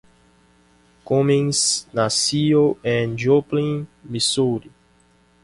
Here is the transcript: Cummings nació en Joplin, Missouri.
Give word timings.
Cummings 1.05 1.85
nació 1.93 2.75
en 2.81 3.15
Joplin, 3.19 3.87
Missouri. 4.01 4.71